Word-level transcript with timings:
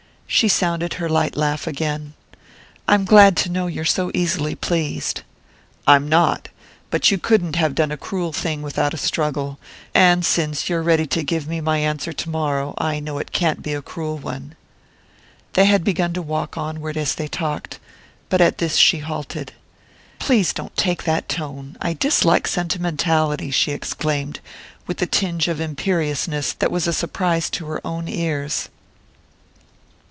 She 0.33 0.47
sounded 0.47 0.93
her 0.93 1.09
light 1.09 1.35
laugh 1.35 1.67
again. 1.67 2.13
"I'm 2.87 3.03
glad 3.03 3.35
to 3.35 3.49
know 3.49 3.67
you're 3.67 3.83
so 3.83 4.09
easily 4.13 4.55
pleased." 4.55 5.23
"I'm 5.85 6.07
not! 6.07 6.47
But 6.89 7.11
you 7.11 7.17
couldn't 7.17 7.57
have 7.57 7.75
done 7.75 7.91
a 7.91 7.97
cruel 7.97 8.31
thing 8.31 8.61
without 8.61 8.93
a 8.93 8.97
struggle; 8.97 9.59
and 9.93 10.25
since 10.25 10.69
you're 10.69 10.81
ready 10.81 11.05
to 11.05 11.23
give 11.23 11.49
me 11.49 11.59
my 11.59 11.79
answer 11.79 12.13
tomorrow, 12.13 12.73
I 12.77 13.01
know 13.01 13.17
it 13.17 13.33
can't 13.33 13.61
be 13.61 13.73
a 13.73 13.81
cruel 13.81 14.17
one." 14.19 14.55
They 15.51 15.65
had 15.65 15.83
begun 15.83 16.13
to 16.13 16.21
walk 16.21 16.57
onward 16.57 16.95
as 16.95 17.13
they 17.13 17.27
talked, 17.27 17.79
but 18.29 18.39
at 18.39 18.57
this 18.57 18.77
she 18.77 18.99
halted. 18.99 19.51
"Please 20.17 20.53
don't 20.53 20.77
take 20.77 21.03
that 21.03 21.27
tone. 21.27 21.75
I 21.81 21.91
dislike 21.91 22.47
sentimentality!" 22.47 23.51
she 23.51 23.73
exclaimed, 23.73 24.39
with 24.87 25.01
a 25.01 25.05
tinge 25.07 25.49
of 25.49 25.59
imperiousness 25.59 26.53
that 26.53 26.71
was 26.71 26.87
a 26.87 26.93
surprise 26.93 27.49
to 27.49 27.65
her 27.65 27.85
own 27.85 28.07
ears. 28.07 28.69